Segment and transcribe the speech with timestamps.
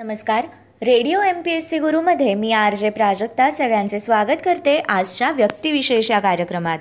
[0.00, 0.46] नमस्कार.
[0.82, 6.10] Radio M P S C गुरुमध्ये मी R J Prajakta सगळ्यांचे स्वागत करते आजच्या व्यक्तिविशेष
[6.10, 6.78] या कार्यक्रमात.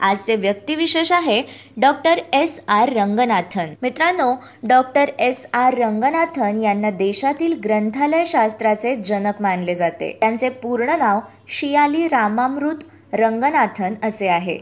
[0.00, 1.40] आजचे व्यक्तिविशेष आहे
[1.76, 3.72] डॉक्टर एस आर रंगनाथन.
[3.82, 4.34] मित्रांनो
[4.68, 10.10] डॉक्टर एस आर रंगनाथन यांना देशातील ग्रंथालय शास्त्राचे जनक मानले जाते.
[10.20, 14.58] त्यांचे पूर्ण नाव शियाली रामामृत रंगनाथन असे आहे.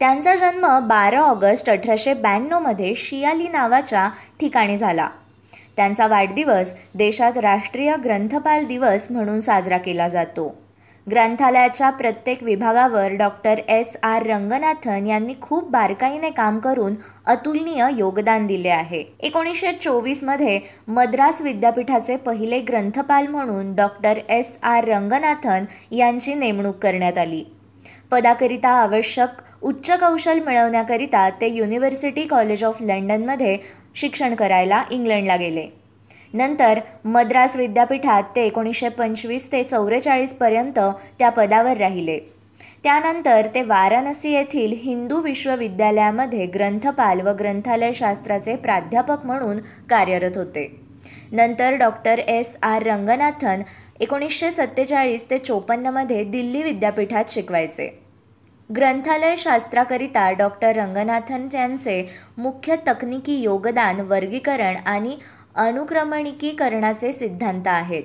[0.00, 4.08] त्यांचा जन्म बारा ऑगस्ट अठराशे ब्याण्णवमध्ये शियाली नावाच्या
[4.40, 5.08] ठिकाणी झाला.
[5.76, 10.54] त्यांचा वाढदिवस देशात राष्ट्रीय ग्रंथपाल दिवस म्हणून साजरा केला जातो.
[11.06, 13.96] ग्रंथालयाच्या प्रत्येक विभागावर डॉक्टर एस.
[14.02, 14.22] आर.
[14.22, 16.94] रंगनाथन यांनी खूप बारकाईने काम करून
[17.26, 19.02] अतुलनीय योगदान दिले आहे.
[19.20, 20.58] एकोणीसशे चोवीसमध्ये
[20.88, 24.58] मद्रास विद्यापीठाचे पहिले ग्रंथपाल म्हणून डॉक्टर एस.
[24.62, 24.84] आर.
[24.84, 27.44] रंगनाथन यांची नेमणूक करण्यात आली.
[28.10, 33.56] पदाकरिता आवश्यक उच्च कौशल मिळवण्याकरिता ते युनिव्हर्सिटी कॉलेज ऑफ लंडनमध्ये
[33.96, 35.66] शिक्षण करायला इंग्लंडला गेले.
[36.34, 40.78] नंतर मद्रास विद्यापीठात ते एकोणीसशे पंचवीस ते चौवेचाळीसपर्यंत
[41.18, 42.18] त्या पदावर राहिले.
[42.82, 49.56] त्यानंतर ते वाराणसी येथील हिंदू विश्वविद्यालयामध्ये ग्रंथपाल व ग्रंथालय शास्त्राचे प्राध्यापक म्हणून
[49.90, 50.80] कार्यरत होते.
[51.32, 52.56] नंतर डॉक्टर एस.
[52.62, 52.82] आर.
[52.82, 53.62] रंगनाथन
[54.00, 58.05] एकोणीसशे सत्तेचाळीस ते चोपन्नमध्ये दिल्ली विद्यापीठात शिकवायचे.
[58.70, 65.16] ग्रंथालय शास्त्राकरिता डॉक्टर रंगनाथन यांचे मुख्य तकनिकी योगदान वर्गीकरण आणि
[65.54, 68.02] अनुक्रमणिकीकरणाचे सिद्धांत आहेत.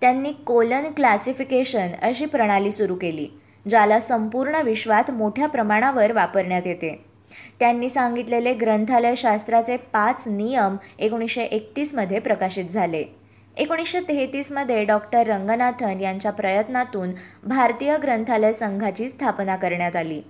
[0.00, 3.28] त्यांनी कोलन क्लासिफिकेशन अशी प्रणाली सुरू केली
[3.68, 7.04] ज्याला संपूर्ण विश्वात मोठ्या प्रमाणावर वापरण्यात येते.
[7.60, 13.04] त्यांनी सांगितलेले ग्रंथालय शास्त्राचे पाच नियम एकोणीसशे एकतीसमध्ये प्रकाशित झाले.
[13.56, 17.10] एकोणीसशे तेहतीसमध्ये डॉक्टर रंगनाथन यांच्या प्रयत्नातून
[17.44, 20.22] भारतीय ग्रंथालय संघाची स्थापना करण्यात आली.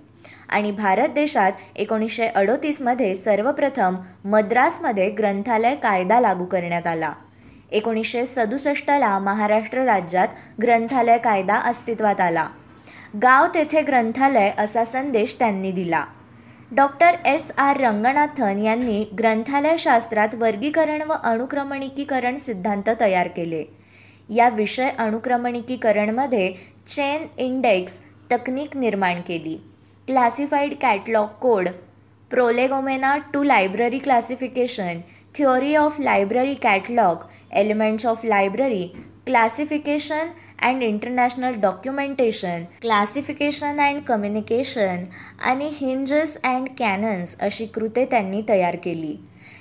[0.49, 7.13] आणि भारत देशात एकोणीसशे अडोतीसमध्ये सर्वप्रथम मद्रासमध्ये ग्रंथालय कायदा लागू करण्यात आला.
[7.71, 10.27] एकोणीसशे सदुसष्टला महाराष्ट्र राज्यात
[10.61, 12.47] ग्रंथालय कायदा अस्तित्वात आला.
[13.21, 16.03] गाव तेथे ग्रंथालय असा संदेश त्यांनी दिला.
[16.75, 23.63] डॉक्टर एस आर रंगनाथन यांनी ग्रंथालयशास्त्रात वर्गीकरण व अणुक्रमणिकीकरण सिद्धांत तयार केले.
[24.29, 26.51] या विषय अनुक्रमणिकीकरणमध्ये
[26.87, 27.99] चेन इंडेक्स
[28.31, 29.55] तकनीक निर्माण केली.
[30.07, 31.69] Classified catalogue code
[32.31, 34.99] prolegomena to library classification
[35.37, 37.17] theory of library catalogue
[37.51, 38.87] elements of library
[39.25, 40.27] classification
[40.63, 45.03] and international documentation classification and communication
[45.41, 49.15] आणि हिंजेस अँड कॅनन्स अशी कृते त्यांनी तयार केली.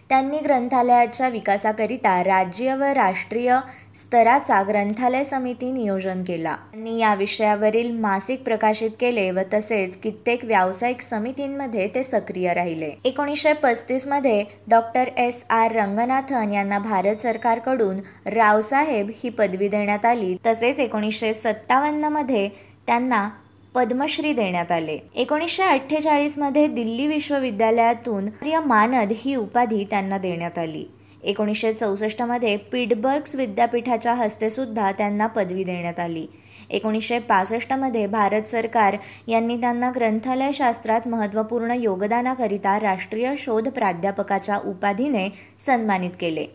[0.09, 3.59] त्यांनी ग्रंथालयाच्या विकासाकरिता राज्य व राष्ट्रीय
[3.95, 6.57] स्तराचा ग्रंथालय समिती नियोजन केला.
[6.73, 12.91] त्यांनी या विषयावरील मासिक प्रकाशित केले व तसेच कित्येक व्यावसायिक समितींमध्ये ते सक्रिय राहिले.
[13.05, 15.45] एकोणीसशे पस्तीसमध्ये डॉक्टर एस.
[15.51, 15.73] आर.
[15.73, 20.37] रंगनाथन यांना भारत सरकारकडून रावसाहेब ही पदवी देण्यात आली.
[20.47, 22.49] तसेच एकोणीसशे सत्तावन्नमध्ये
[22.87, 23.29] त्यांना
[23.75, 24.99] पद्मश्री देण्यात आले.
[25.15, 28.29] एकोणीसशे अठ्ठेचाळीसमध्ये दिल्ली विश्वविद्यालयातून
[28.65, 30.85] मानद ही उपाधी त्यांना देण्यात आली.
[31.23, 36.27] एकोणीसशे चौसष्टमध्ये पिटबर्ग्स विद्यापीठाच्या हस्ते सुद्धा त्यांना पदवी देण्यात आली.
[36.71, 38.97] एकोणीसशे पासष्टमध्ये भारत सरकार
[39.27, 45.29] यांनी त्यांना ग्रंथालयशास्त्रात महत्त्वपूर्ण योगदानाकरिता राष्ट्रीय शोध प्राध्यापकाच्या उपाधीने
[45.67, 46.47] सन्मानित केले.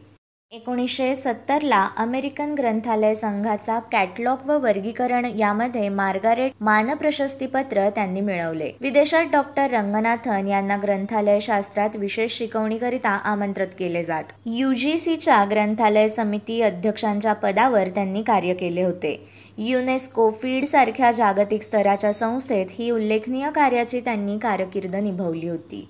[0.51, 8.71] एकोणीसशे सत्तरला अमेरिकन ग्रंथालय संघाचा कॅटलॉग व वर्गीकरण यामध्ये मार्गारेट मान प्रशस्तीपत्र त्यांनी मिळवले.
[8.81, 14.23] विदेशात डॉक्टर रंगनाथन यांना ग्रंथालय शास्त्रात विशेष शिकवणीकरिता आमंत्रित केले जात.
[14.45, 19.15] युजीसीच्या ग्रंथालय समिती अध्यक्षांच्या पदावर त्यांनी कार्य केले होते.
[19.57, 25.87] युनेस्को फीड सारख्या जागतिक स्तराच्या संस्थेत ही उल्लेखनीय कार्याची त्यांनी कारकीर्द निभवली होती.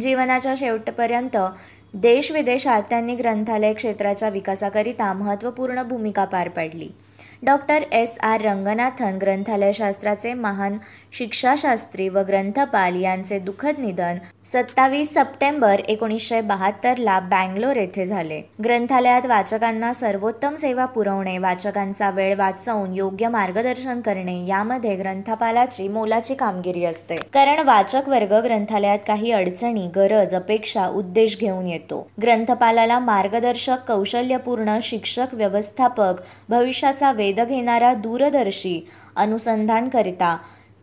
[0.00, 1.36] जीवनाच्या शेवटपर्यंत
[1.94, 6.88] देश विदेशात त्यांनी ग्रंथालय क्षेत्राच्या विकासाकरिता महत्त्वपूर्ण भूमिका पार पाडली.
[7.42, 10.76] डॉक्टर एस आर रंगनाथन ग्रंथालयशास्त्राचे महान
[11.12, 14.18] शिक्षाशास्त्री व ग्रंथपाल यांचे दुःखद निधन
[14.52, 18.40] सत्तावीस सप्टेंबर एकोणीसशे बहात्तरला बँगलोर येथे झाले.
[18.64, 26.84] ग्रंथालयात वाचकांना सर्वोत्तम सेवा पुरवणे वाचकांचा वेळ वाचवून योग्य मार्गदर्शन करणे यामध्ये ग्रंथपालाची मोलाची कामगिरी
[26.84, 27.16] असते.
[27.34, 32.06] कारण वाचक वर्ग ग्रंथालयात काही अडचणी गरज अपेक्षा उद्देश घेऊन येतो.
[32.22, 38.80] ग्रंथपालाला मार्गदर्शक कौशल्यपूर्ण शिक्षक व्यवस्थापक भविष्याचा वेध घेणारा दूरदर्शी
[39.16, 40.36] अनुसंधानकरिता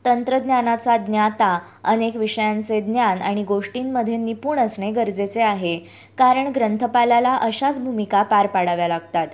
[0.06, 5.78] तंत्रज्ञानाचा ज्ञाता अनेक विषयांचे ज्ञान आणि गोष्टींमध्ये निपुण असणे गरजेचे आहे
[6.18, 9.28] कारण ग्रंथपालाला अशाच भूमिका पार पाडाव्या लागतात.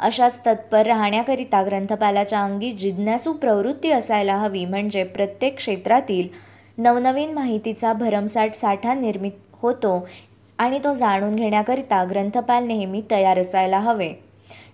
[0.00, 6.28] अशाच तत्पर राहण्याकरिता ग्रंथपालाच्या अंगी जिज्ञासू प्रवृत्ती असायला हवी म्हणजे प्रत्येक क्षेत्रातील
[6.78, 10.06] नवनवीन माहितीचा भरमसाठ साठा निर्मित होतो
[10.58, 14.12] आणि तो जाणून घेण्याकरिता ग्रंथपाल नेहमी तयार असायला हवे.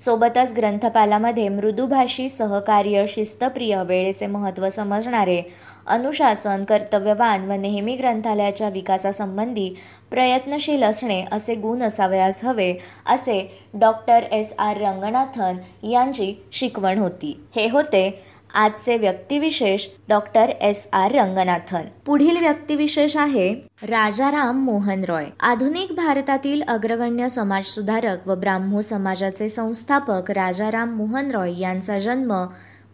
[0.01, 5.43] सोबतच ग्रंथपालामध्ये मृदुभाषी सहकार्य शिस्तप्रिय वेळेचे महत्त्व समजणारे
[5.87, 9.69] अनुशासन कर्तव्यवान व नेहमी ग्रंथालयाच्या विकासासंबंधी
[10.11, 12.73] प्रयत्नशील असणे असे गुण असावयास हवे
[13.07, 13.41] असे
[13.75, 17.41] डॉक्टर एस आर रंगनाथन यांची शिकवण होती.
[17.57, 18.09] हे होते
[18.55, 20.89] आजचे व्यक्तिविशेष डॉक्टर एस.
[20.93, 21.13] आर.
[21.13, 21.83] रंगनाथन.
[22.07, 25.27] पुढील व्यक्तिविशेष आहे राजाराम मोहन रॉय.
[25.41, 32.47] आधुनिक भारतातील अग्रगण्य समाजसुधारक व ब्राह्मो समाजाचे संस्थापक राजाराम मोहन रॉय यांचा जन्म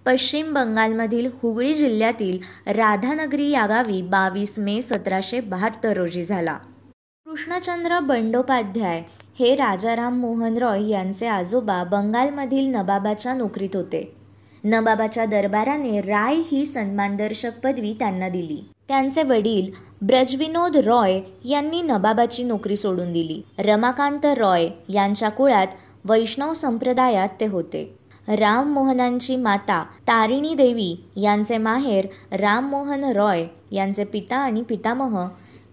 [0.06, 2.38] पश्चिम बंगालमधील हुगळी जिल्ह्यातील
[2.72, 6.58] राधानगरी या गावी बावीस मे सतराशे बहात्तर रोजी झाला.
[7.24, 9.02] कृष्णचंद्र बंडोपाध्याय
[9.40, 14.21] हे राजाराम मोहन रॉय यांचे आजोबा बंगालमधील नबाबाच्या नोकरीत होते.
[14.64, 18.64] नबाबाच्या दरबाराने राय ही सन्मानदर्शक पदवी त्यांना दिली.
[18.88, 19.70] त्यांचे वडील
[20.02, 23.42] ब्रजविनोद रॉय यांनी नबाबाची नोकरी सोडून दिली.
[23.58, 25.66] रमाकांत रॉय यांच्या कुळात
[26.04, 27.98] वैष्णव संप्रदायात ते होते.
[28.28, 35.26] राममोहनांची माता तारिणी देवी यांचे माहेर राममोहन रॉय यांचे पिता आणि पितामह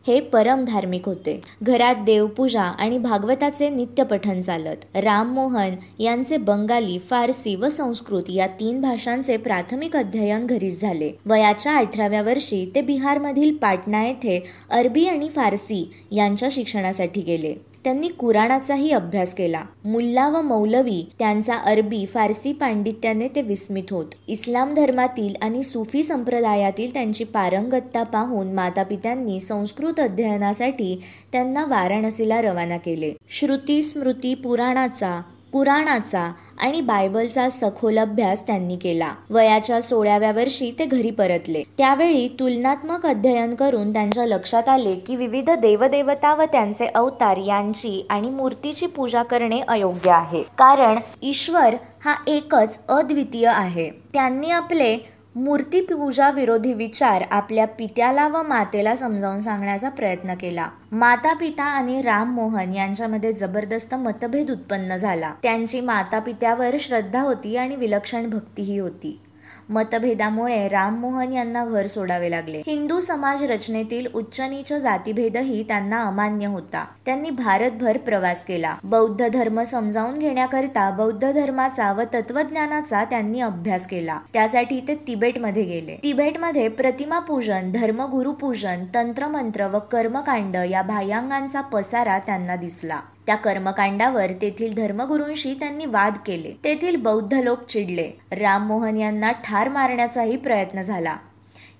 [0.09, 1.41] हे परम धार्मिक होते.
[1.63, 4.85] घरात देवपूजा आणि भागवताचे नित्यपठन चालत.
[4.95, 11.11] राममोहन यांचे बंगाली फारसी व संस्कृत या तीन भाषांचे प्राथमिक अध्ययन घरीच झाले.
[11.25, 17.53] वयाच्या अठराव्या वर्षी ते बिहारमधील पाटणा येथे अरबी आणि फारसी यांच्या शिक्षणासाठी गेले.
[17.83, 19.63] त्यांनी कुराणाचाही अभ्यास केला.
[19.85, 24.05] मुल्ला व मौलवी त्यांचा अरबी फारसी पांडित्याने ते विस्मित होत.
[24.27, 33.13] इस्लाम धर्मातील आणि सुफी संप्रदायातील त्यांची पारंगतता पाहून मातापित्यांनी संस्कृत अध्ययनासाठी त्यांना वाराणसीला रवाना केले.
[33.29, 35.21] श्रुती स्मृती पुराणाचा
[35.53, 39.11] कुराणाचा आणि बायबलचा सखोल अभ्यास त्यांनी केला.
[39.29, 41.63] वयाच्या सोळाव्या वर्षी ते घरी परतले.
[41.77, 48.29] त्यावेळी तुलनात्मक अध्ययन करून त्यांच्या लक्षात आले की विविध देवदेवता व त्यांचे अवतार यांची आणि
[48.29, 50.43] मूर्तीची पूजा करणे अयोग्य आहे.
[50.57, 51.75] कारण ईश्वर
[52.05, 53.89] हा एकच अद्वितीय आहे.
[53.89, 54.97] त्यांनी आपले
[55.35, 60.69] मूर्तीपूजा विरोधी विचार आपल्या पित्याला व मातेला समजावून सांगण्याचा प्रयत्न केला.
[60.91, 65.33] माता पिता आणि राम मोहन यांच्यामध्ये जबरदस्त मतभेद उत्पन्न झाला.
[65.43, 69.21] त्यांची माता पित्यावर श्रद्धा होती आणि विलक्षण भक्तीही होती.
[69.69, 72.61] मतभेदामुळे राममोहन यांना घर सोडावे लागले.
[72.67, 76.85] हिंदू समाज रचनेतील उच्च नीच जातीभेदही त्यांना अमान्य होता.
[77.05, 78.75] त्यांनी भारतभर प्रवास केला.
[78.83, 84.19] बौद्ध धर्म समजावून घेण्याकरिता बौद्ध धर्माचा व तत्वज्ञानाचा त्यांनी अभ्यास केला.
[84.33, 85.99] त्यासाठी ते तिबेटमध्ये गेले.
[86.03, 92.99] तिबेटमध्ये प्रतिमा पूजन धर्मगुरु पूजन तंत्रमंत्र व कर्मकांड या भायांगांचा पसारा त्यांना दिसला.
[93.29, 96.51] त्या कर्मकांडावर तेथील धर्मगुरूंशी त्यांनी वाद केले.
[96.63, 98.11] तेथील बौद्ध लोक चिडले.
[98.31, 101.17] राममोहन यांना ठार मारण्याचाही प्रयत्न झाला.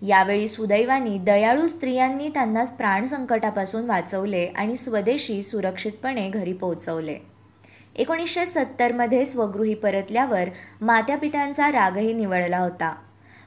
[0.02, 7.18] यावेळी सुदैवानी दयाळू स्त्रियांनी त्यांना प्राण संकटापासून वाचवले आणि स्वदेशी सुरक्षितपणे घरी पोहोचवले.
[7.96, 10.50] एकोणीसशे सत्तरमध्ये स्वगृही परतल्यावर
[10.82, 12.96] मात्यापित्यांचा रागही निवळला होता.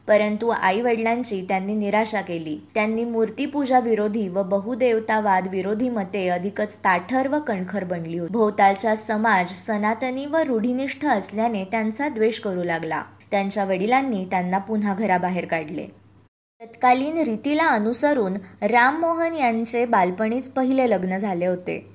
[0.09, 2.59] परंतु आई वडिलांची त्यांनी निराशा केली.
[2.75, 8.33] त्यांनी मूर्तीपूजा विरोधी व बहुदेवतावाद विरोधी मते अधिकच ताठर व कणखर बनली होती.
[8.33, 13.03] भोवतालचा समाज सनातनी व रूढिनिष्ठ असल्याने त्यांचा द्वेष करू लागला.
[13.31, 15.87] त्यांच्या वडिलांनी त्यांना पुन्हा घराबाहेर काढले.
[16.61, 21.92] तत्कालीन रीतीला अनुसरून राममोहन यांचे बालपणीच पहिले लग्न झाले होते.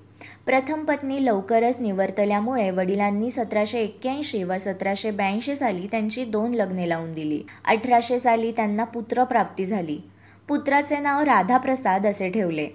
[0.48, 7.14] प्रथम पत्नी लवकरच निवर्तल्यामुळे वडिलांनी सतराशे एक्क्याऐंशी व सतराशे ब्याऐंशी साली त्यांची दोन लग्ने लावून
[7.14, 7.42] दिली.
[7.66, 9.98] अठराशे साली त्यांना पुत्रप्राप्ती झाली.
[10.48, 12.68] पुत्राचे नाव राधाप्रसाद असे ठेवले.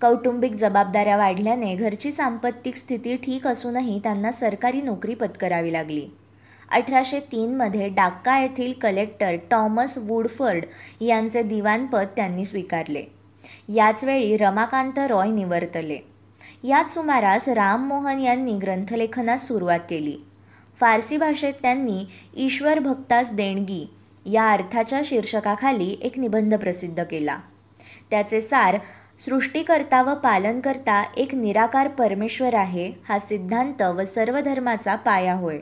[0.00, 6.06] कौटुंबिक जबाबदाऱ्या वाढल्याने घरची सांपत्तिक स्थिती ठीक असूनही त्यांना सरकारी नोकरी पत्करावी लागली.
[6.72, 10.64] अठराशे तीनमध्ये डाक्का येथील कलेक्टर टॉमस वुडफर्ड
[11.00, 13.02] यांचे दिवाणपद त्यांनी स्वीकारले.
[13.68, 16.09] याचवेळी रमाकांत रॉय निवर्तले
[16.64, 20.16] याच सुमारास राममोहन यांनी ग्रंथलेखनास सुरुवात केली.
[20.80, 22.04] फारसी भाषेत त्यांनी
[22.36, 23.90] ईश्वर भक्तास देणगी
[24.26, 27.38] या अर्थाच्या शीर्षकाखाली एक निबंध प्रसिद्ध केला.
[28.10, 28.78] त्याचे सार
[29.18, 35.58] सृष्टीकर्ता व पालनकर्ता एक निराकार परमेश्वर आहे हा सिद्धांत व सर्व धर्माचा पाया होय.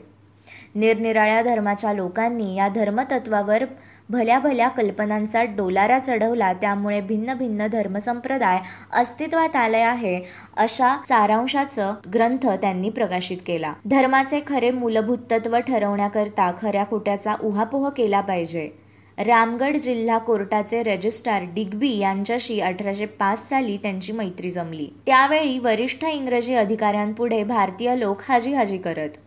[0.75, 3.63] निरनिराळ्या धर्माच्या लोकांनी या धर्मतत्वावर
[4.11, 8.59] भल्या भल्या कल्पनांचा डोलारा चढवला त्यामुळे भिन्न भिन्न धर्मसंप्रदाय
[8.93, 10.19] अस्तित्वात आले आहे
[10.57, 13.73] अशा सारांशाचं ग्रंथ त्यांनी प्रकाशित केला.
[13.85, 18.69] धर्माचे खरे मूलभूत तत्व ठरवण्याकरता खऱ्या खोट्याचा उहापोह केला पाहिजे.
[19.17, 24.87] रामगड जिल्हा कोर्टाचे रजिस्ट्रार डिग्बी यांच्याशी अठराशे पाच साली त्यांची मैत्री जमली.
[25.05, 29.17] त्यावेळी वरिष्ठ इंग्रजी अधिकाऱ्यांपुढे भारतीय लोक हाजी हाजी करत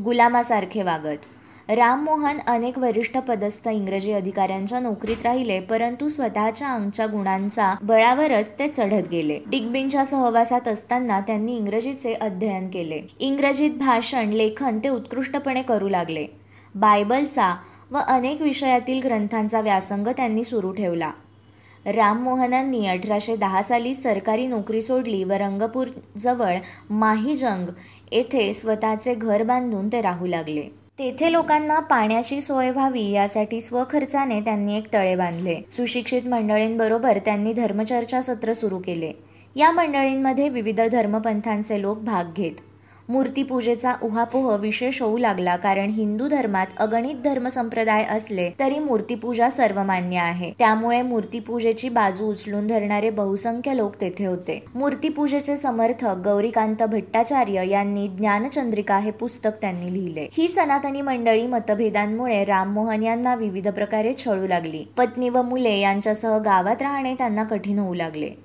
[0.00, 1.26] गुलामासारखे वागत.
[1.68, 9.08] राममोहन अनेक वरिष्ठ पदस्थ इंग्रजी अधिकाऱ्यांच्या नोकरीत राहिले परंतु स्वतःच्या अंगच्या गुणांचा बळावरच ते चढत
[9.10, 9.38] गेले.
[9.46, 13.00] डिग्बींच्या सहवासात असताना त्यांनी इंग्रजीचे अध्ययन केले.
[13.18, 16.26] इंग्रजीत भाषण लेखन ते उत्कृष्टपणे करू लागले.
[16.74, 17.54] बायबलचा
[17.90, 21.10] व अनेक विषयातील ग्रंथांचा व्यासंग त्यांनी सुरू ठेवला.
[21.86, 26.54] राममोहनांनी अठराशे दहा साली सरकारी नोकरी सोडली व रंगपूरजवळ
[26.90, 27.68] माहीजंग
[28.12, 30.83] येथे स्वतःचे घर बांधून ते राहू लागले.
[30.98, 35.56] तेथे लोकांना पाण्याची सोय व्हावी यासाठी स्वखर्चाने त्यांनी एक तळे बांधले.
[35.70, 39.12] सुशिक्षित मंडळींबरोबर त्यांनी धर्मचर्चा सत्र सुरू केले.
[39.56, 42.52] या मंडळींमध्ये विविध धर्मपंथांचे लोक भाग घेत.
[43.08, 45.56] मूर्तीपूजेचा उहापोह विशेष होऊ लागला.
[45.56, 50.52] कारण हिंदू धर्मात अगणित धर्म संप्रदाय असले तरी मूर्तीपूजा सर्वमान्य आहे.
[50.58, 54.64] त्यामुळे मूर्तीपूजेची बाजू उचलून धरणारे बहुसंख्य लोक तेथे होते.
[54.74, 60.26] मूर्तीपूजेचे समर्थक गौरीकांत भट्टाचार्य यांनी ज्ञानचंद्रिका हे पुस्तक त्यांनी लिहिले.
[60.32, 64.84] ही सनातनी मंडळी मतभेदांमुळे राममोहन यांना विविध प्रकारे छळू लागली.
[64.96, 68.43] पत्नी व मुले यांच्यासह गावात राहणे त्यांना कठीण होऊ लागले.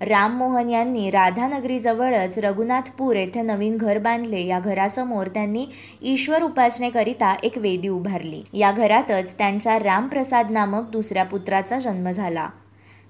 [0.00, 4.46] राममोहन यांनी राधानगरीजवळच रघुनाथपूर येथे नवीन घर बांधले.
[4.46, 5.66] या घरासमोर त्यांनी
[6.02, 8.42] ईश्वर उपासनेकरिता एक वेदी उभारली.
[8.52, 12.48] या घरातच त्यांच्या रामप्रसाद नामक दुसऱ्या पुत्राचा जन्म झाला.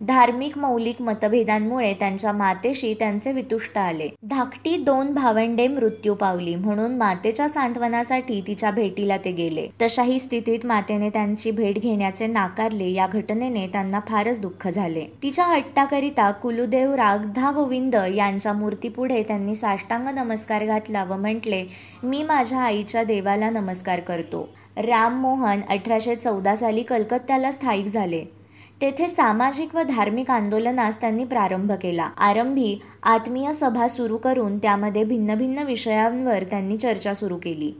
[0.00, 4.08] धार्मिक मौलिक मतभेदांमुळे त्यांच्या मातेशी त्यांचे वितुष्ट आले.
[4.22, 9.66] धाकटी दोन भावंडे मृत्यू पावली म्हणून मातेच्या सांत्वनासाठी तिच्या भेटीला ते गेले.
[9.82, 15.04] तशाही स्थितीत मातेने त्यांची भेट घेण्याचे नाकारले या घटनेने त्यांना फारच दुःख झाले.
[15.22, 21.64] तिच्या हट्टाकरिता कुलुदेव रागधा गोविंद यांच्या मूर्तीपुढे त्यांनी साष्टांग नमस्कार घातला व म्हटले
[22.02, 24.48] मी माझ्या आईच्या देवाला नमस्कार करतो.
[24.76, 28.39] राम मोहन अठराशे चौदा साली कलकत्त्याला स्थायिक झाले.
[28.80, 32.02] तेथे सामाजिक व धार्मिक आंदोलनास त्यांनी प्रारंभ केला.
[32.02, 37.72] आरंभी आत्मीय सभा सुरू करून त्यामध्ये भिन्न भिन्न विषयांवर त्यांनी चर्चा सुरू केली.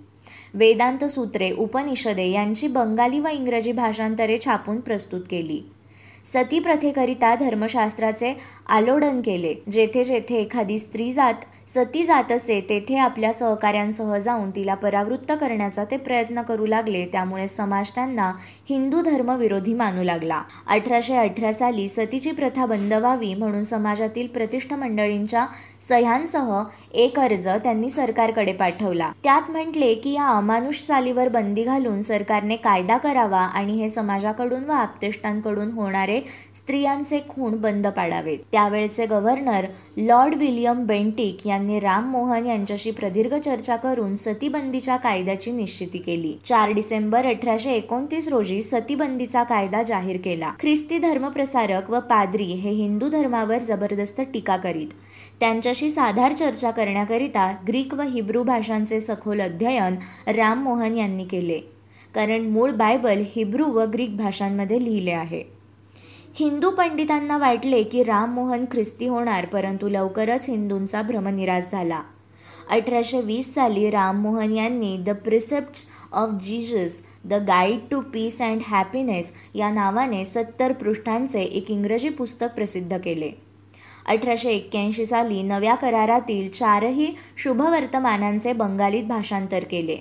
[0.55, 5.61] वेदांत सूत्रे उपनिषदे यांची बंगाली व इंग्रजी भाषांतरे छापून प्रस्तुत केली.
[6.27, 8.39] सती प्रथेकरिता धर्मशास्त्राचे
[8.69, 11.35] आलोडन केले जेथे जेथे एखादी स्त्री जात
[11.75, 17.05] सती जात असे तेथे आपल्या सहकाऱ्यांसह जाऊन तिला परावृत्त करण्याचा ते प्रयत्न करू लागले.
[17.07, 18.33] त्यामुळे समाज त्यांना
[18.71, 20.43] हिंदू धर्मविरोधी मानू लागला.
[20.67, 25.47] अठराशे अठरा साली सतीची प्रथा बंद व्हावी म्हणून समाजातील प्रतिष्ठ मंडळींच्या
[25.91, 26.63] सह्यांसह
[26.95, 29.11] एक अर्ज त्यांनी सरकारकडे पाठवला.
[29.25, 34.73] त्यात म्हटले की या अमानुष चालीवर बंदी घालून सरकारने कायदा करावा आणि हे समाजाकडून व
[34.73, 36.21] आप्तेष्टांकडून होणारे
[36.57, 38.39] स्त्रियांचे खूण बंद पाडावेत.
[38.53, 39.67] त्यावेळचे गव्हर्नर
[39.97, 46.35] लॉर्ड विलियम बेंटिक यांनी राम मोहन यांच्याशी प्रदीर्घ चर्चा करून सतीबंदीच्या कायद्याची निश्चिती केली.
[46.45, 50.53] चार डिसेंबर अठराशे एकोणतीस रोजी सतीबंदीचा कायदा जाहीर केला.
[50.61, 54.89] ख्रिस्ती धर्मप्रसारक व पाद्री हे हिंदू धर्मावर जबरदस्त टीका करीत.
[55.41, 59.95] त्यांच्याशी साधार चर्चा करण्याकरिता ग्रीक व हिब्रू भाषांचे सखोल अध्ययन
[60.27, 61.59] राममोहन यांनी केले
[62.15, 65.43] कारण मूळ बायबल हिब्रू व ग्रीक भाषांमध्ये लिहिले आहे.
[66.35, 72.03] हिंदू पंडितांना वाटले की राममोहन ख्रिस्ती होणार परंतु लवकरच हिंदूंचा भ्रमनिराश झाला.
[72.71, 79.33] अठराशे वीस साली राममोहन यांनी the precepts of Jesus the guide to peace and happiness
[79.55, 83.31] या नावाने सत्तर पृष्ठांचे एक इंग्रजी पुस्तक प्रसिद्ध केले.
[84.11, 89.97] अठराशे एक्क्याऐंशी साली नव्या करारातील चारही शुभवर्तमानांचे बंगालीत भाषांतर केले.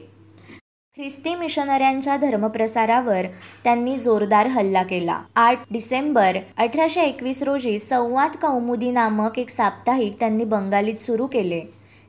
[0.98, 3.26] ख्रिस्ती मिशनऱ्यांच्या धर्मप्रसारावर
[3.64, 5.20] त्यांनी जोरदार हल्ला केला.
[5.36, 11.62] आठ डिसेंबर अठराशे एकवीस रोजी संवाद कौमुदी नामक एक साप्ताहिक त्यांनी बंगालीत सुरू केले.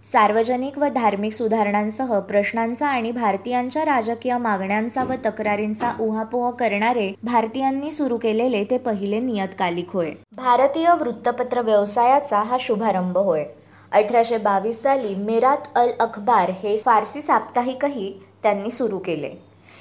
[0.04, 8.16] सार्वजनिक व धार्मिक सुधारणांसह प्रश्नांचा आणि भारतीयांच्या राजकीय मागण्यांचा व तक्रारींचा उहापोह करणारे भारतीयांनी सुरू
[8.16, 10.11] केलेले ते पहिले नियतकालिक होय.
[10.33, 13.45] भारतीय वृत्तपत्र व्यवसायाचा हा शुभारंभ होय.
[13.92, 19.30] अठराशे बावीस साली मेरात अल अखबार हे फारसी साप्ताहिकही त्यांनी सुरू केले.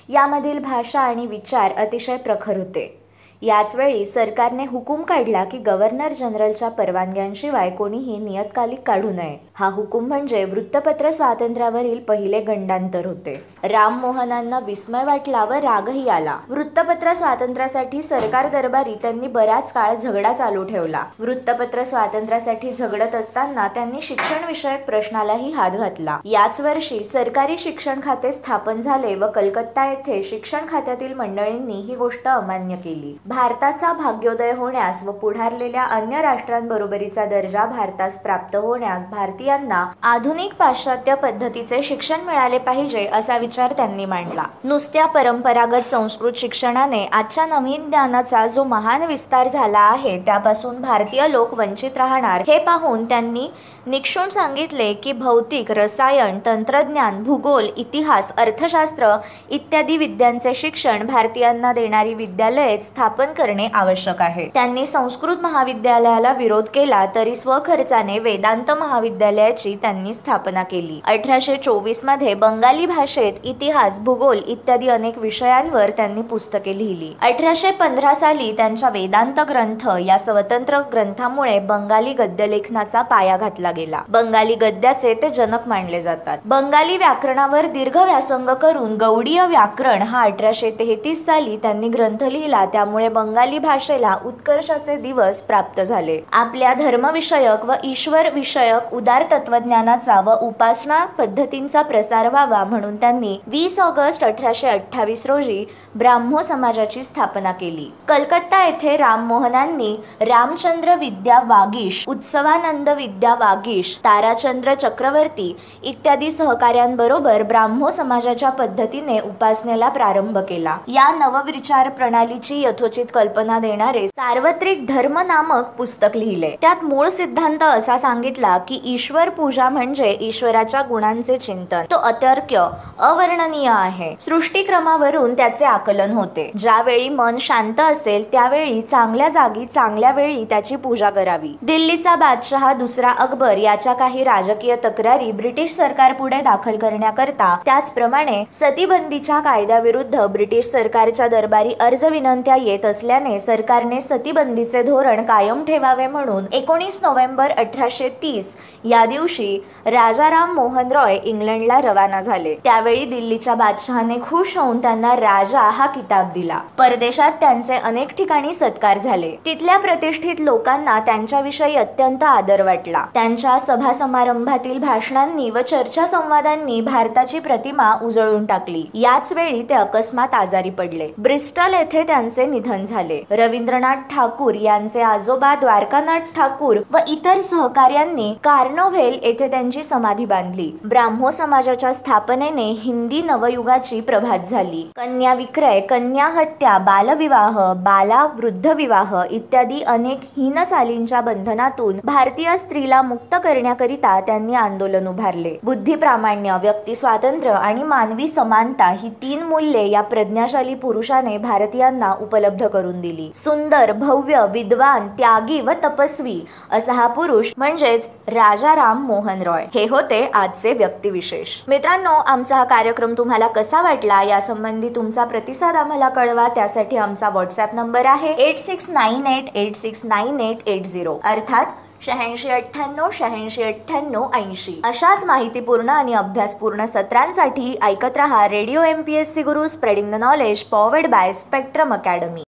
[0.09, 3.01] यामधील भाषा आणि विचार अतिशय प्रखर होते.
[3.41, 9.37] याचवेळी सरकारने हुकूम काढला की गव्हर्नर जनरलच्या परवानग्यांशिवाय कोणीही नियतकालिक काढू नये.
[9.53, 13.43] हा हुकूम म्हणजे वृत्तपत्र स्वातंत्र्यावरील पहिले गंडांतर होते.
[13.63, 16.37] राम मोहनांना विस्मय वाटला व रागही आला.
[16.49, 21.03] वृत्तपत्र स्वातंत्र्यासाठी सरकार दरबारी त्यांनी बराच काळ झगडा चालू ठेवला.
[21.19, 26.17] वृत्तपत्र स्वातंत्र्यासाठी झगडत असताना त्यांनी शिक्षण विषयक प्रश्नालाही हात घातला.
[26.25, 32.27] याच वर्षी सरकारी शिक्षण खाते स्थापन झाले व कलकत्ता येथे शिक्षण खात्यातील मंडळींनी ही गोष्ट
[32.27, 33.17] अमान्य केली.
[33.29, 41.81] भारताचा भाग्योदय होण्यास व पुढारलेल्या अन्य राष्ट्रांबरोबरीचा दर्जा भारतास प्राप्त होण्यास भारतीयांना आधुनिक पाश्चात्य पद्धतीचे
[41.83, 44.43] शिक्षण मिळाले पाहिजे असा विचार त्यांनी मांडला.
[44.63, 51.53] नुसत्या परंपरागत संस्कृत शिक्षणाने आजच्या नवीन ज्ञानाचा जो महान विस्तार झाला आहे त्यापासून भारतीय लोक
[51.53, 53.47] वंचित राहणार हे पाहून त्यांनी
[53.87, 59.15] निक्षून सांगितले की भौतिक रसायन तंत्रज्ञान भूगोल इतिहास अर्थशास्त्र
[59.49, 64.47] इत्यादी विद्यांचे शिक्षण भारतीयांना देणारी विद्यालये स्थापन करणे आवश्यक आहे.
[64.53, 70.99] त्यांनी संस्कृत महाविद्यालयाला विरोध केला तरी स्वखर्चाने वेदांत महाविद्यालयाची त्यांनी स्थापना केली.
[71.05, 77.13] अठराशे चोवीसमध्ये बंगाली भाषेत इतिहास भूगोल इत्यादी अनेक विषयांवर त्यांनी पुस्तके लिहिली.
[77.21, 83.68] अठराशे पंधरा साली त्यांच्या वेदांत ग्रंथ या स्वतंत्र ग्रंथामुळे बंगाली गद्यलेखनाचा पाया घातला.
[83.71, 84.01] गेला.
[84.09, 86.37] बंगाली गद्याचे ते जनक मानले जातात.
[86.45, 92.65] बंगाली व्याकरणावर दीर्घ व्यासंग करून गौडीय व्याकरण हा अठराशे तेहतीस साली त्यांनी ग्रंथ लिहिला.
[92.65, 96.19] त्यामुळे बंगाली भाषेला उत्कर्षाचे दिवस प्राप्त झाले.
[96.33, 103.79] आपल्या धर्मविषयक व ईश्वर विषयक उदार तत्वज्ञानाचा व उपासना पद्धतींचा प्रसार व्हावा म्हणून त्यांनी वीस
[103.79, 107.91] ऑगस्ट अठराशे अठ्ठावीस रोजी ब्राह्मो समाजाची स्थापना केली.
[108.07, 118.49] कलकत्ता येथे राममोहनांनी रामचंद्र विद्या वागीश उत्सवानंद विद्या वागीश ताराचंद्र चक्रवर्ती इत्यादी सहकाऱ्यांबरोबर ब्राह्मो समाजाच्या
[118.49, 120.77] पद्धतीने उपासनेला प्रारंभ केला.
[120.87, 126.51] या नवविचार प्रणालीची यथोचित कल्पना देणारे सार्वत्रिक धर्म नामक पुस्तक लिहिले.
[126.61, 131.83] त्यात मूळ सिद्धांत असा सांगितला की ईश्वर पूजा म्हणजे ईश्वराच्या गुणांचे चिंतन.
[131.91, 132.67] तो अतर्क्य
[132.99, 134.15] अवर्णनीय आहे.
[134.21, 136.49] सृष्टीक्रमावरून त्याचे आकलन होते.
[136.57, 141.57] ज्यावेळी मन शांत असेल त्यावेळी चांगल्या जागी चांगल्या वेळी त्याची पूजा करावी.
[141.61, 149.39] दिल्लीचा बादशहा दुसरा अकबर याच्या काही राजकीय तक्रारी ब्रिटिश सरकार पुढे दाखल करण्याकरता त्याचप्रमाणे सतीबंदीच्या
[149.39, 156.99] कायद्याविरुद्ध ब्रिटिश सरकारच्या दरबारी अर्ज विनंत्या येत असल्याने सरकारने सतीबंदीचे धोरण कायम ठेवावे म्हणून एकोणीस
[157.01, 162.53] नोव्हेंबर अठराशे तीस या दिवशी राजाराम मोहन रॉय इंग्लंडला रवाना झाले.
[162.63, 166.57] त्यावेळी दिल्लीच्या बादशहाने खुश होऊन त्यांना राजा हा किताब दिला.
[166.77, 169.31] परदेशात त्यांचे अनेक ठिकाणी सत्कार झाले.
[169.45, 173.05] तिथल्या प्रतिष्ठित लोकांना त्यांच्याविषयी अत्यंत आदर वाटला.
[173.13, 178.83] त्यांच्या सभा समारंभातील भाषणांनी व चर्चा संवादांनी भारताची प्रतिमा उजळून टाकली.
[178.93, 181.07] याच वेळी ते अकस्मात आजारी पडले.
[181.17, 183.21] ब्रिस्टल येथे त्यांचे निधन झाले.
[183.31, 190.71] रवींद्रनाथ ठाकूर यांचे आजोबा द्वारकानाथ ठाकूर व इतर सहकार्यांनी कार्नोव्हेल येथे त्यांची समाधी बांधली.
[190.83, 194.81] ब्राह्मो समाजाच्या स्थापनेने हिंदी नवयुगाची प्रभात झाली.
[194.95, 203.01] कन्या विक्रय कन्या हत्या बालविवाह बाला वृद्ध विवाह इत्यादी अनेक हीन चालींच्या बंधनातून भारतीय स्त्रीला
[203.01, 205.55] मुक्त करण्याकरिता त्यांनी आंदोलन उभारले.
[205.63, 212.67] बुद्धी प्रामाण्य व्यक्ती स्वातंत्र्य आणि मानवी समानता ही तीन मूल्ये या प्रज्ञाशाली पुरुषाने भारतीयांना उपलब्ध
[212.67, 213.31] करून दिली.
[213.35, 216.39] सुंदर भव्य विद्वान त्यागी व तपस्वी
[216.71, 219.65] असा हा पुरुष म्हणजेच राजाराम मोहन रॉय.
[219.73, 221.55] हे होते आजचे व्यक्तिविशेष.
[221.67, 226.47] मित्रांनो आमचा हा कार्यक्रम तुम्हाला कसा वाटला या संबंधी तुमचा प्रतिसाद आम्हाला कळवा.
[226.47, 231.17] त्यासाठी आमचा व्हॉट्सअप नंबर आहे eight six nine eight eight six nine eight eight zero.
[231.23, 231.65] अर्थात
[232.05, 234.73] शहाऐंशी अठ्ठ्याण्णव शहाऐंशी अठ्ठ्याण्णव ऐंशी.
[234.83, 240.15] अशाच माहितीपूर्ण आणि अभ्यासपूर्ण सत्रांसाठी ऐकत रहा radio M P S C Guru spreading the
[240.15, 242.43] knowledge powered by Spectrum Academy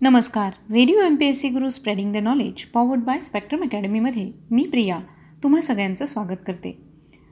[0.00, 0.50] नमस्कार.
[0.72, 4.98] Radio M P S C Guru spreading the knowledge powered by Spectrum अकॅडमीमध्ये मी प्रिया
[5.42, 6.76] तुम्हा सगळ्यांचं स्वागत करते.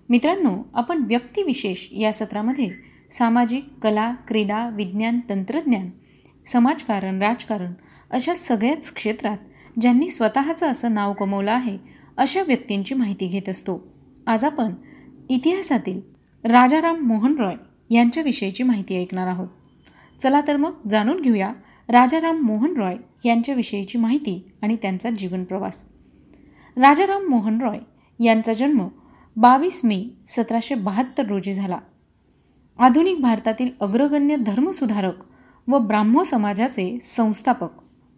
[0.08, 2.68] मित्रांनो आपण व्यक्तिविशेष या सत्रामध्ये
[3.12, 5.90] सामाजिक कला क्रीडा विज्ञान तंत्रज्ञान
[6.46, 7.72] समाजकारण राजकारण
[8.10, 9.38] अशा सगळ्याच क्षेत्रात
[9.80, 11.78] ज्यांनी स्वतःचं असं नाव कमवलं आहे
[12.16, 13.88] अशा व्यक्तींची माहिती घेत असतो.
[14.26, 14.74] आज आपण
[15.28, 16.00] इतिहासातील
[16.44, 17.54] राजाराम मोहन रॉय
[17.90, 19.48] यांच्याविषयीची माहिती ऐकणार आहोत.
[20.22, 21.52] चला तर मग जाणून घेऊया
[21.88, 25.84] राजाराम मोहन रॉय यांच्याविषयीची माहिती आणि त्यांचा जीवनप्रवास
[26.76, 27.78] राजाराम मोहन रॉय
[28.24, 28.88] यांचा जन्म
[29.36, 31.78] बावीस मे सतराशे बहात्तर रोजी झाला.
[32.78, 35.14] आधुनिक भारतातील अग्रगण्य धर्मसुधारक
[35.68, 37.68] व ब्राह्मो समाजाचे संस्थापक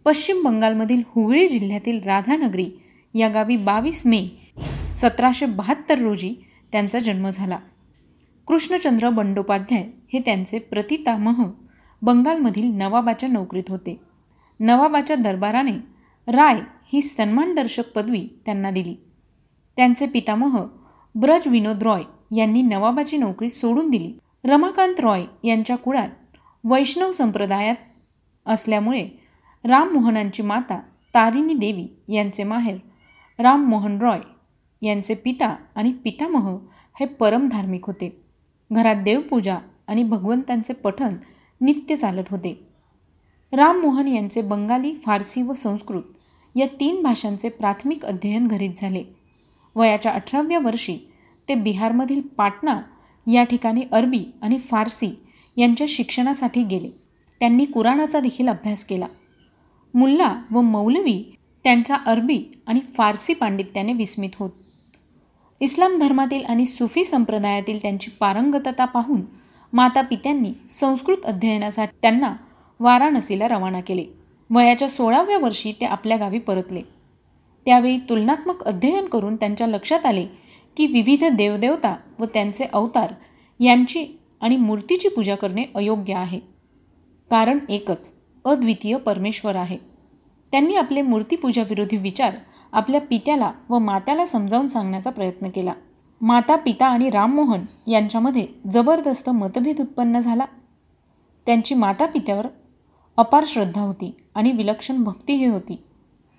[0.05, 2.69] पश्चिम बंगालमधील हुगळी जिल्ह्यातील राधानगरी
[3.13, 4.27] या गावी बावीस मे
[4.95, 6.33] सतराशे बहात्तर रोजी
[6.71, 7.59] त्यांचा जन्म झाला.
[8.47, 11.43] कृष्णचंद्र बंडोपाध्याय हे त्यांचे प्रतितामह
[12.01, 13.99] बंगालमधील नवाबाच्या नोकरीत होते.
[14.59, 15.75] नवाबाच्या दरबाराने
[16.27, 16.59] राय
[16.93, 18.95] ही सन्मानदर्शक पदवी त्यांना दिली.
[19.77, 20.63] त्यांचे पितामह
[21.15, 22.01] ब्रज विनोद रॉय
[22.37, 24.13] यांनी नवाबाची नोकरी सोडून दिली.
[24.43, 26.09] रमाकांत रॉय यांच्या कुळात
[26.63, 27.75] वैष्णव संप्रदायात
[28.45, 29.20] असल्यामुळे
[29.63, 30.79] राममोहनांची माता
[31.13, 32.77] तारिणी देवी यांचे माहेर
[33.39, 34.19] राममोहन रॉय
[34.81, 36.57] यांचे पिता आणि पितामह
[36.99, 38.21] हे परमधार्मिक होते.
[38.71, 41.15] घरात देवपूजा आणि भगवंतांचे पठण
[41.61, 42.67] नित्य चालत होते.
[43.53, 46.03] राममोहन यांचे बंगाली फारसी व संस्कृत
[46.55, 49.03] या तीन भाषांचे प्राथमिक अध्ययन घरीच झाले.
[49.75, 50.97] वयाच्या अठराव्या वर्षी
[51.49, 52.81] ते बिहारमधील पाटणा
[53.31, 55.19] या ठिकाणी अरबी आणि फारसी
[55.57, 56.89] यांच्या शिक्षणासाठी गेले.
[57.39, 59.05] त्यांनी कुराणाचा देखील अभ्यास केला.
[59.93, 64.49] मुल्ला व मौलवी त्यांच्या अरबी आणि फारसी पांडित्याने विस्मित होत.
[65.61, 69.21] इस्लाम धर्मातील आणि सुफी संप्रदायातील त्यांची पारंगतता पाहून
[69.73, 72.33] माता पित्यांनी संस्कृत अध्ययनासाठी त्यांना
[72.79, 74.05] वाराणसीला रवाना केले.
[74.49, 76.81] वयाच्या सोळाव्या वर्षी ते आपल्या गावी परतले.
[77.65, 80.25] त्यावेळी तुलनात्मक अध्ययन करून त्यांच्या लक्षात आले
[80.77, 83.13] की विविध देवदेवता व त्यांचे अवतार
[83.59, 84.05] यांची
[84.41, 86.39] आणि मूर्तीची पूजा करणे अयोग्य आहे.
[87.31, 88.13] कारण एकच
[88.45, 89.77] अद्वितीय परमेश्वर आहे.
[90.51, 92.33] त्यांनी आपले मूर्तीपूजाविरोधी विचार
[92.71, 95.73] आपल्या पित्याला व मात्याला समजावून सांगण्याचा प्रयत्न केला.
[96.21, 100.45] माता पिता आणि राममोहन यांच्यामध्ये जबरदस्त मतभेद उत्पन्न झाला.
[101.45, 102.47] त्यांची माता पित्यावर
[103.17, 105.83] अपार श्रद्धा होती आणि विलक्षण भक्तीही होती.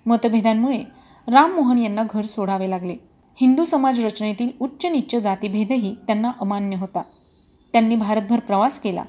[0.05, 0.83] मतभेदांमुळे
[1.27, 2.95] राममोहन यांना घर सोडावे लागले.
[3.35, 7.01] हिंदू समाज रचनेतील उच्च निच्च जातीभेदही त्यांना अमान्य होता.
[7.73, 9.03] त्यांनी भारतभर प्रवास केला.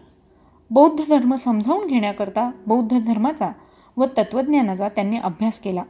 [0.74, 3.50] बौद्ध धर्म समजावून घेण्याकरता बौद्ध धर्माचा
[3.96, 5.82] व तत्त्वज्ञानाचा त्यांनी अभ्यास केला.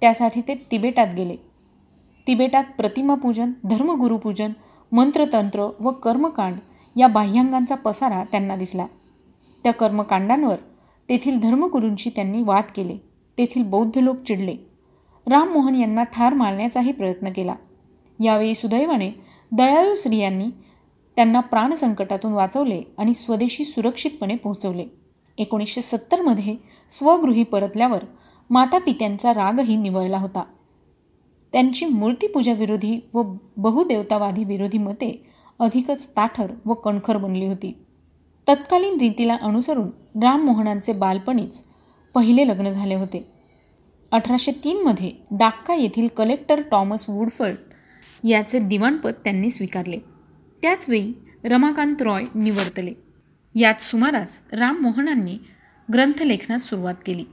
[0.00, 1.36] त्यासाठी ते तिबेटात गेले.
[2.26, 4.52] तिबेटात प्रतिमापूजन धर्मगुरुपूजन
[4.92, 6.56] मंत्रतंत्र व कर्मकांड
[6.96, 8.86] या बाह्यांगांचा पसारा त्यांना दिसला.
[9.64, 10.56] त्या कर्मकांडांवर
[11.08, 12.96] तेथील धर्मगुरूंशी त्यांनी वाद केले.
[13.38, 14.56] तेथील बौद्ध लोक चिडले.
[15.30, 17.54] राममोहन यांना ठार मारण्याचाही प्रयत्न केला.
[18.24, 19.10] यावेळी सुदैवाने
[19.52, 20.46] दयाळू स्त्रियांनी
[21.16, 24.86] त्यांना प्राणसंकटातून वाचवले आणि स्वदेशी सुरक्षितपणे पोहोचवले.
[25.38, 26.56] एकोणीसशे सत्तरमध्ये
[26.90, 28.04] स्वगृही परतल्यावर
[28.50, 30.44] माता पित्यांचा रागही निवळला होता.
[31.52, 33.22] त्यांची मूर्तीपूजाविरोधी व
[33.56, 35.26] बहुदेवतावादी विरोधी मते
[35.58, 37.78] अधिकच ताठर व कणखर बनली होती.
[38.48, 39.88] तत्कालीन रीतीला अनुसरून
[40.22, 41.64] राममोहनांचे बालपणीच
[42.14, 43.26] पहिले लग्न झाले होते.
[44.12, 47.56] अठराशे तीनमध्ये डाक्का येथील कलेक्टर टॉमस वुडफर्ड
[48.26, 49.98] याचे दिवाणपद त्यांनी स्वीकारले.
[50.64, 51.12] त्याचवेळी
[51.44, 52.92] रमाकांत रॉय निवडतले.
[53.54, 55.38] याच सुमारास राममोहनांनी
[55.92, 57.24] ग्रंथलेखनास सुरुवात केली.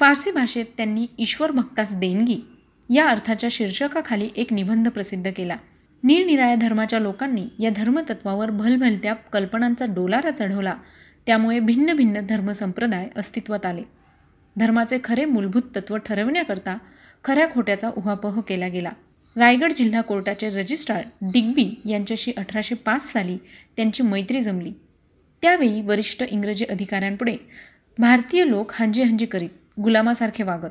[0.00, 2.40] फारसी भाषेत त्यांनी ईश्वर भक्तास देणगी
[2.94, 5.56] या अर्थाच्या शीर्षकाखाली एक निबंध प्रसिद्ध केला.
[6.04, 10.74] निरनिराळ्या धर्माच्या लोकांनी या धर्मतत्वावर भलभलत्या कल्पनांचा डोलारा चढवला.
[11.26, 13.82] त्यामुळे भिन्न भिन्न धर्मसंप्रदाय अस्तित्वात आले.
[14.56, 16.78] धर्माचे खरे मूलभूत तत्व ठरविण्याकरता
[17.24, 18.90] खऱ्या खोट्याचा उहापोह केला गेला.
[19.36, 23.36] रायगड जिल्हा कोर्टाचे रजिस्ट्रार डिग्बी यांच्याशी अठराशे पाच साली
[23.76, 24.72] त्यांची मैत्री जमली.
[25.42, 27.36] त्यावेळी वरिष्ठ इंग्रजी अधिकाऱ्यांपुढे
[27.98, 29.48] भारतीय लोक हांजी हांजी करीत
[29.80, 30.70] गुलामासारखे वागत.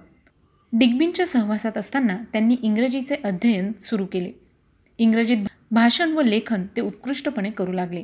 [0.74, 4.32] डिग्बींच्या सहवासात असताना त्यांनी इंग्रजीचे अध्ययन सुरू केले.
[4.98, 5.38] इंग्रजीत
[5.72, 8.04] भाषण व लेखन ते उत्कृष्टपणे करू लागले.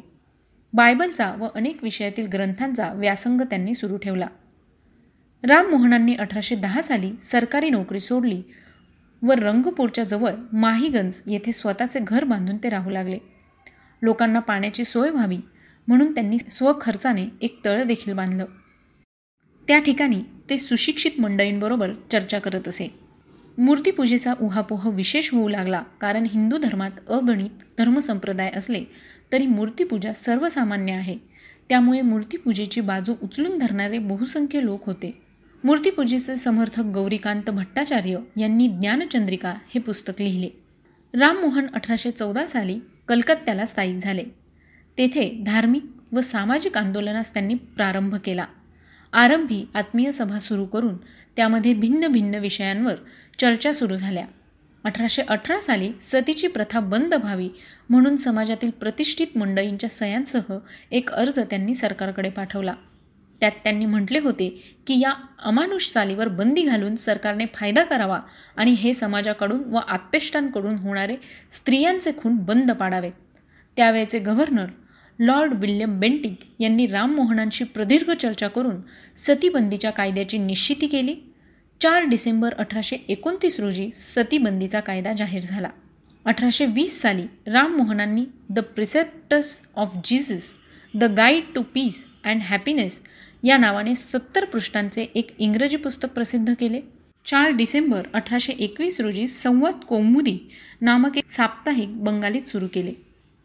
[0.74, 4.28] बायबलचा व अनेक विषयातील ग्रंथांचा व्यासंग त्यांनी सुरू ठेवला.
[5.44, 8.42] राममोहनांनी अठराशे दहा साली सरकारी नोकरी सोडली
[9.24, 13.18] व रंगपूरच्या जवळ माहीगंज येथे स्वतःचे घर बांधून ते राहू लागले.
[14.02, 15.38] लोकांना पाण्याची सोय व्हावी
[15.88, 18.46] म्हणून त्यांनी स्वखर्चाने एक तळ देखील बांधलं.
[19.68, 22.88] त्या ठिकाणी ते सुशिक्षित मंडळींबरोबर चर्चा करत असे.
[23.58, 28.84] मूर्तीपूजेचा उहापोह विशेष होऊ लागला कारण हिंदू धर्मात अगणित धर्मसंप्रदाय असले
[29.32, 31.18] तरी मूर्तीपूजा सर्वसामान्य आहे.
[31.70, 35.21] त्यामुळे मूर्तीपूजेची बाजू उचलून धरणारे बहुसंख्य लोक होते.
[35.64, 40.50] मूर्तीपूजेचे समर्थक गौरीकांत भट्टाचार्य यांनी ज्ञानचंद्रिका हे पुस्तक लिहिले.
[41.20, 44.24] राममोहन अठराशे चौदा साली कलकत्त्याला स्थायिक झाले.
[44.98, 48.46] तेथे धार्मिक व सामाजिक आंदोलनास त्यांनी प्रारंभ केला.
[49.14, 50.98] आरंभी आत्मीय सभा सुरू करून
[51.36, 52.96] त्यामध्ये भिन्न भिन्न विषयांवर
[53.40, 54.26] चर्चा सुरू झाल्या.
[54.84, 57.50] अठराशे अठरा साली सतीची प्रथा बंद व्हावी
[57.90, 60.58] म्हणून समाजातील प्रतिष्ठित मंडळींच्या सयांसह
[60.92, 62.74] एक अर्ज त्यांनी सरकारकडे पाठवला.
[63.42, 64.50] त्यात त्यांनी म्हटले होते
[64.88, 68.20] की या अमानुष चालीवर बंदी घालून सरकारने फायदा करावा
[68.56, 71.16] आणि हे समाजाकडून व आत्पेष्टांकडून होणारे
[71.52, 73.12] स्त्रियांचे खून बंद पाडावेत.
[73.78, 74.66] त्यावेळेचे गव्हर्नर
[75.20, 78.76] लॉर्ड विल्यम बेंटिक यांनी राममोहनांशी प्रदीर्घ चर्चा करून
[79.18, 81.16] सतीबंदीच्या कायद्याची निश्चिती केली.
[81.82, 85.70] चार डिसेंबर अठराशे एकोणतीस रोजी सतीबंदीचा कायदा जाहीर झाला.
[86.26, 90.54] अठराशे वीस साली राममोहनांनी the precepts of Jesus
[90.94, 93.02] the guide to peace and happiness
[93.44, 96.82] या नावाने सत्तर पृष्ठांचे एक इंग्रजी पुस्तक प्रसिद्ध केले.
[97.26, 100.40] चार डिसेंबर अठराशे एकवीस रोजी संवत कौमुदी
[100.82, 102.94] नामक एक साप्ताहिक बंगालीत सुरू केले.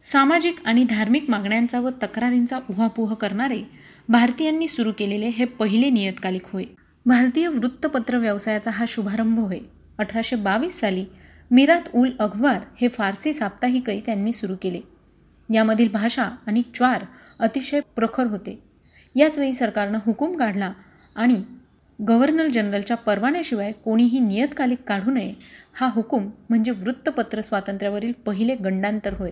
[0.03, 3.63] सामाजिक आणि धार्मिक मागण्यांचा व तक्रारींचा उहापोह करणारे
[4.09, 6.63] भारतीयांनी सुरू केलेले हे पहिले नियतकालिक होय.
[7.05, 9.59] भारतीय वृत्तपत्र व्यवसायाचा हा शुभारंभ होय.
[9.97, 11.05] अठराशे बावीस साली
[11.51, 14.81] मिरात उल अखबार हे फारसी साप्ताहिकही त्यांनी सुरू केले.
[15.53, 17.05] यामधील भाषा आणि च्वार
[17.39, 18.66] अतिशय प्रखर होते.
[19.17, 20.71] याचवेळी सरकारनं हुकूम काढला
[21.15, 21.43] आणि
[22.07, 25.33] गव्हर्नर जनरलच्या परवान्याशिवाय कोणीही नियतकालिक काढू नये
[25.73, 29.31] हा हुकूम म्हणजे वृत्तपत्र स्वातंत्र्यावरील पहिले गंडांतर होय.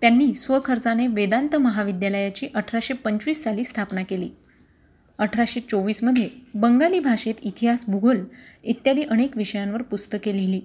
[0.00, 4.30] त्यांनी स्वखर्चाने वेदांत महाविद्यालयाची अठराशे पंचवीस साली स्थापना केली.
[5.18, 8.24] अठराशे चोवीसमध्ये बंगाली भाषेत इतिहास भूगोल
[8.64, 10.60] इत्यादी अनेक विषयांवर पुस्तके लिहिली.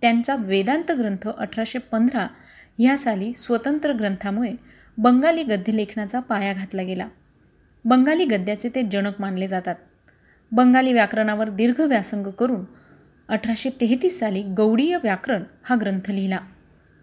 [0.00, 2.26] त्यांचा वेदांत ग्रंथ अठराशे पंधरा
[2.78, 4.52] ह्या साली स्वतंत्र ग्रंथामुळे
[4.98, 7.08] बंगाली गद्यलेखनाचा पाया घातला गेला.
[7.84, 9.74] बंगाली गद्याचे ते जनक मानले जातात.
[10.52, 12.64] बंगाली व्याकरणावर दीर्घ व्यासंग करून
[13.28, 16.38] अठराशे तेहतीस साली गौडीय व्याकरण हा ग्रंथ लिहिला.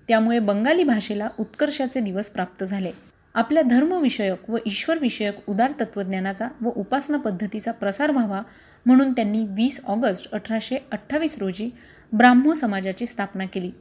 [0.07, 2.91] त्यामुळे बंगाली भाषेला उत्कर्षाचे दिवस प्राप्त झाले.
[3.35, 8.41] आपल्या धर्मविषयक व ईश्वरविषयक उदार तत्त्वज्ञानाचा व उपासना पद्धतीचा प्रसार व्हावा
[8.85, 11.69] म्हणून त्यांनी वीस ऑगस्ट अठराशे अठ्ठावीस रोजी
[12.11, 13.71] ब्राह्मो समाजाची स्थापना केली.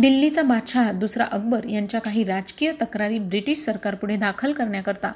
[0.00, 5.12] दिल्लीचा बादशहा दुसरा अकबर यांच्या काही राजकीय तक्रारी ब्रिटिश सरकारपुढे दाखल करण्याकरता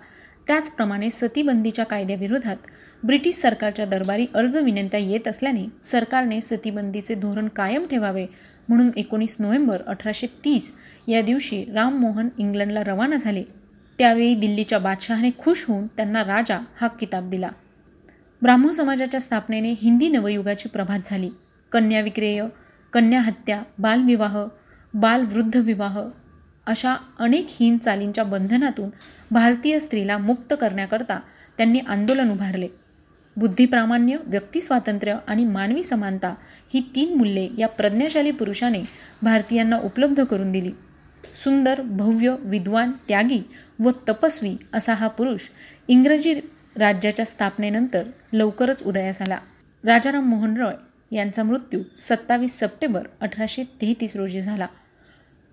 [0.47, 2.57] त्याचप्रमाणे सतीबंदीच्या कायद्याविरोधात
[3.05, 8.27] ब्रिटिश सरकारच्या दरबारी अर्ज विनंत्या येत असल्याने सरकारने सतीबंदीचे धोरण कायम ठेवावे
[8.69, 10.73] म्हणून एकोणीस नोव्हेंबर अठराशे तीस
[11.09, 13.45] या दिवशी राममोहन इंग्लंडला रवाना झाले.
[13.99, 17.49] त्यावेळी दिल्लीच्या बादशहाने खुश होऊन त्यांना राजा हा किताब दिला.
[18.43, 21.31] ब्राह्मो समाजाच्या स्थापनेने हिंदी नवयुगाची प्रभात झाली.
[21.73, 22.45] कन्या विक्रेय
[22.93, 24.45] कन्या हत्या बालविवाह
[24.95, 26.01] बालवृद्ध विवाह
[26.67, 28.91] अशा अनेक हीन चालींच्या बंधनातून
[29.35, 31.21] भारतीय स्त्रीला मुक्त करण्याकरता
[31.59, 32.69] त्यांनी आंदोलन उभारले.
[33.37, 36.35] बुद्धिप्रामाण्य व्यक्तिस्वातंत्र्य आणि मानवी समानता
[36.75, 38.83] ही तीन मूल्ये या प्रज्ञाशाली पुरुषाने
[39.23, 40.71] भारतीयांना उपलब्ध करून दिली.
[41.45, 43.41] सुंदर भव्य विद्वान त्यागी
[43.79, 45.41] व तपस्वी असा हा पुरुष
[45.89, 46.35] इंग्रजी
[46.77, 49.39] राज्याच्या स्थापनेनंतर लवकरच उदयास आला.
[49.85, 50.75] राजाराम मोहन रॉय
[51.17, 54.67] यांचा मृत्यू सत्तावीस सप्टेंबर अठराशे तेहतीस रोजी झाला.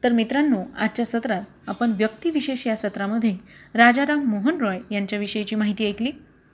[0.03, 3.35] तर मित्रांनो आजच्या सत्रात आपण व्यक्तिविशेष या सत्रामध्ये
[3.73, 6.11] राजाराम मोहन रॉय यांच्याविषयीची माहिती ऐकली.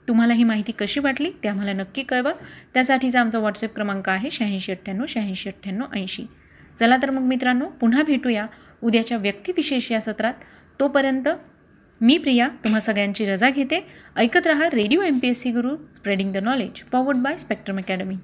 [0.08, 2.32] तुम्हाला ही माहिती कशी वाटली ते आम्हाला नक्की कळवा.
[2.74, 6.22] त्यासाठीचा आमचा व्हॉट्सअप क्रमांक आहे शहाऐंशी अठ्ठ्याण्णव शहाऐंशी अठ्ठ्याण्णव ऐंशी.
[6.80, 8.46] चला तर मग मित्रांनो पुन्हा भेटूया
[8.82, 10.34] उद्याच्या व्यक्तिविशेष या सत्रात.
[10.80, 11.28] तोपर्यंत
[12.00, 13.86] मी प्रिया तुम्हा सगळ्यांची रजा घेते.
[14.16, 18.14] ऐकत रहा radio M P S C Guru spreading the knowledge powered by Spectrum Academy